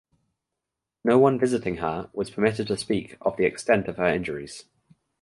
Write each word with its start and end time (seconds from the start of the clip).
No 1.03 1.19
one 1.19 1.37
visiting 1.37 1.75
her 1.77 2.09
was 2.11 2.31
permitted 2.31 2.65
to 2.69 2.77
speak 2.77 3.17
of 3.21 3.37
the 3.37 3.45
extent 3.45 3.87
of 3.87 3.97
her 3.97 4.07
injuries. 4.07 4.65